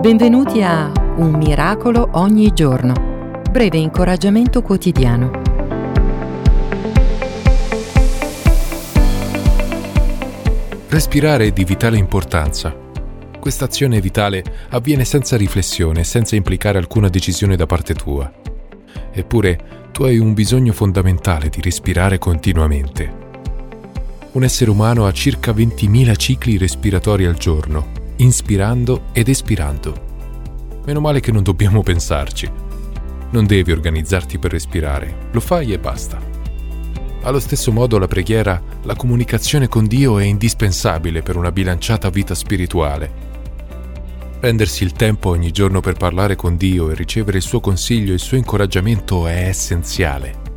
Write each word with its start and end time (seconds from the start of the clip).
Benvenuti 0.00 0.62
a 0.62 0.90
Un 1.16 1.32
miracolo 1.34 2.08
ogni 2.12 2.54
giorno. 2.54 3.42
Breve 3.50 3.76
incoraggiamento 3.76 4.62
quotidiano. 4.62 5.30
Respirare 10.88 11.48
è 11.48 11.50
di 11.50 11.64
vitale 11.64 11.98
importanza. 11.98 12.74
Questa 13.38 13.66
azione 13.66 14.00
vitale 14.00 14.42
avviene 14.70 15.04
senza 15.04 15.36
riflessione, 15.36 16.02
senza 16.02 16.34
implicare 16.34 16.78
alcuna 16.78 17.10
decisione 17.10 17.54
da 17.54 17.66
parte 17.66 17.92
tua. 17.92 18.32
Eppure 19.12 19.88
tu 19.92 20.04
hai 20.04 20.16
un 20.16 20.32
bisogno 20.32 20.72
fondamentale 20.72 21.50
di 21.50 21.60
respirare 21.60 22.16
continuamente. 22.16 23.18
Un 24.32 24.44
essere 24.44 24.70
umano 24.70 25.04
ha 25.04 25.12
circa 25.12 25.52
20.000 25.52 26.16
cicli 26.16 26.56
respiratori 26.56 27.26
al 27.26 27.34
giorno 27.34 27.99
inspirando 28.20 29.04
ed 29.12 29.28
espirando. 29.28 30.08
Meno 30.84 31.00
male 31.00 31.20
che 31.20 31.32
non 31.32 31.42
dobbiamo 31.42 31.82
pensarci. 31.82 32.50
Non 33.30 33.46
devi 33.46 33.72
organizzarti 33.72 34.38
per 34.38 34.50
respirare, 34.50 35.28
lo 35.32 35.40
fai 35.40 35.72
e 35.72 35.78
basta. 35.78 36.20
Allo 37.22 37.40
stesso 37.40 37.72
modo 37.72 37.98
la 37.98 38.08
preghiera, 38.08 38.60
la 38.82 38.94
comunicazione 38.94 39.68
con 39.68 39.86
Dio 39.86 40.18
è 40.18 40.24
indispensabile 40.24 41.22
per 41.22 41.36
una 41.36 41.52
bilanciata 41.52 42.10
vita 42.10 42.34
spirituale. 42.34 43.28
Prendersi 44.38 44.84
il 44.84 44.92
tempo 44.92 45.30
ogni 45.30 45.50
giorno 45.50 45.80
per 45.80 45.94
parlare 45.94 46.34
con 46.34 46.56
Dio 46.56 46.90
e 46.90 46.94
ricevere 46.94 47.38
il 47.38 47.42
suo 47.42 47.60
consiglio 47.60 48.10
e 48.10 48.14
il 48.14 48.20
suo 48.20 48.36
incoraggiamento 48.36 49.26
è 49.26 49.48
essenziale. 49.48 50.48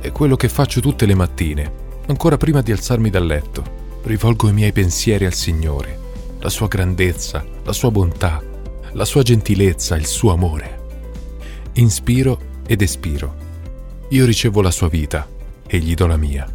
È 0.00 0.10
quello 0.10 0.36
che 0.36 0.48
faccio 0.48 0.80
tutte 0.80 1.06
le 1.06 1.14
mattine, 1.14 1.72
ancora 2.06 2.36
prima 2.36 2.62
di 2.62 2.72
alzarmi 2.72 3.10
dal 3.10 3.26
letto. 3.26 3.78
Rivolgo 4.02 4.48
i 4.48 4.52
miei 4.52 4.72
pensieri 4.72 5.26
al 5.26 5.34
Signore 5.34 5.99
la 6.40 6.48
sua 6.48 6.68
grandezza, 6.68 7.44
la 7.62 7.72
sua 7.72 7.90
bontà, 7.90 8.42
la 8.92 9.04
sua 9.04 9.22
gentilezza, 9.22 9.96
il 9.96 10.06
suo 10.06 10.32
amore. 10.32 10.78
Inspiro 11.74 12.40
ed 12.66 12.82
espiro. 12.82 13.34
Io 14.08 14.24
ricevo 14.24 14.62
la 14.62 14.70
sua 14.70 14.88
vita 14.88 15.28
e 15.66 15.78
gli 15.78 15.94
do 15.94 16.06
la 16.06 16.16
mia. 16.16 16.48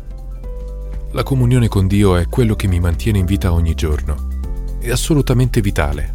La 1.12 1.24
comunione 1.24 1.68
con 1.68 1.88
Dio 1.88 2.18
è 2.18 2.28
quello 2.28 2.56
che 2.56 2.68
mi 2.68 2.80
mantiene 2.80 3.20
in 3.20 3.26
vita 3.26 3.54
ogni 3.54 3.76
giorno. 3.76 4.28
È 4.80 4.90
assolutamente 4.90 5.62
vitale. 5.62 6.14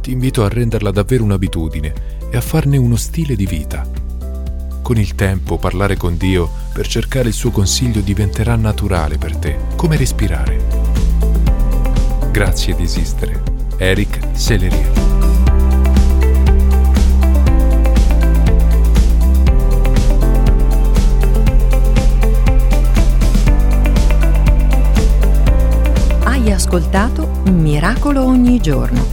Ti 0.00 0.10
invito 0.10 0.42
a 0.42 0.48
renderla 0.48 0.90
davvero 0.90 1.24
un'abitudine 1.24 1.94
e 2.30 2.36
a 2.36 2.40
farne 2.40 2.76
uno 2.78 2.96
stile 2.96 3.36
di 3.36 3.46
vita. 3.46 3.88
Con 4.82 4.96
il 4.96 5.14
tempo 5.14 5.58
parlare 5.58 5.96
con 5.96 6.16
Dio 6.16 6.50
per 6.72 6.88
cercare 6.88 7.28
il 7.28 7.34
suo 7.34 7.50
consiglio 7.50 8.00
diventerà 8.00 8.56
naturale 8.56 9.18
per 9.18 9.36
te, 9.36 9.56
come 9.76 9.96
respirare. 9.96 10.57
Grazie 12.38 12.76
di 12.76 12.84
esistere. 12.84 13.42
Eric 13.78 14.20
Sellerie. 14.30 14.92
Hai 26.22 26.52
ascoltato 26.52 27.42
miracolo 27.50 28.22
ogni 28.22 28.60
giorno. 28.60 29.04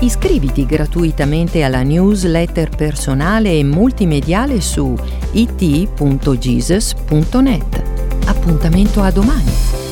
Iscriviti 0.00 0.64
gratuitamente 0.64 1.62
alla 1.64 1.82
newsletter 1.82 2.70
personale 2.70 3.58
e 3.58 3.62
multimediale 3.62 4.62
su 4.62 4.96
it.jesus.net. 5.32 6.22
Appuntamento 8.24 9.02
a 9.02 9.10
domani. 9.10 9.83